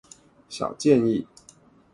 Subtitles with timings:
[0.49, 1.27] 小建議